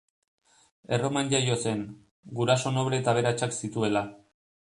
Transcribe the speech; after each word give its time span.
Erroman 0.97 1.29
jaio 1.33 1.57
zen, 1.65 1.83
guraso 2.41 2.73
noble 2.79 3.03
eta 3.03 3.15
aberatsak 3.15 3.55
zituela. 3.61 4.05